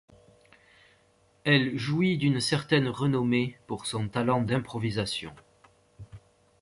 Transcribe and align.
Elle 1.43 1.77
jouit 1.77 2.17
d'une 2.17 2.39
certaine 2.39 2.87
renommée 2.87 3.59
pour 3.67 3.85
son 3.85 4.09
talent 4.09 4.41
d'improvisation. 4.41 5.31